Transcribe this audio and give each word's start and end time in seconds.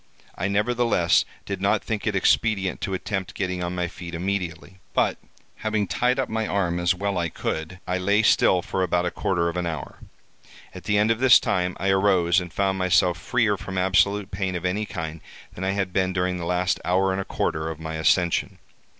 I 0.35 0.47
nevertheless 0.47 1.25
did 1.45 1.61
not 1.61 1.83
think 1.83 2.07
it 2.07 2.15
expedient 2.15 2.81
to 2.81 2.95
attempt 2.95 3.35
getting 3.35 3.61
on 3.63 3.75
my 3.75 3.87
feet 3.87 4.15
immediately; 4.15 4.79
but, 4.95 5.19
having 5.57 5.85
tied 5.85 6.17
up 6.17 6.27
my 6.27 6.47
arm 6.47 6.79
as 6.79 6.95
well 6.95 7.19
as 7.19 7.25
I 7.25 7.29
could, 7.29 7.79
I 7.85 7.99
lay 7.99 8.23
still 8.23 8.63
for 8.63 8.81
about 8.81 9.05
a 9.05 9.11
quarter 9.11 9.47
of 9.47 9.57
an 9.57 9.67
hour. 9.67 9.99
At 10.73 10.85
the 10.85 10.97
end 10.97 11.11
of 11.11 11.19
this 11.19 11.39
time 11.39 11.77
I 11.79 11.89
arose, 11.89 12.39
and 12.39 12.51
found 12.51 12.79
myself 12.79 13.19
freer 13.19 13.57
from 13.57 13.77
absolute 13.77 14.31
pain 14.31 14.55
of 14.55 14.65
any 14.65 14.87
kind 14.87 15.21
than 15.53 15.63
I 15.63 15.73
had 15.73 15.93
been 15.93 16.13
during 16.13 16.37
the 16.37 16.45
last 16.45 16.79
hour 16.83 17.11
and 17.11 17.21
a 17.21 17.23
quarter 17.23 17.69
of 17.69 17.79
my 17.79 17.93
ascension. 17.93 18.57